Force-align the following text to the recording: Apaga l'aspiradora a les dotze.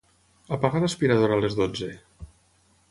Apaga 0.57 0.81
l'aspiradora 0.83 1.37
a 1.39 1.39
les 1.43 1.59
dotze. 1.61 1.93